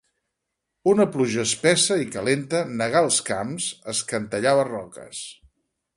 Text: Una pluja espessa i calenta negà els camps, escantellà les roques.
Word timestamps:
Una 0.93 1.05
pluja 1.15 1.43
espessa 1.49 1.99
i 2.05 2.09
calenta 2.15 2.63
negà 2.79 3.03
els 3.07 3.19
camps, 3.29 3.69
escantellà 3.95 4.55
les 4.61 4.71
roques. 4.75 5.21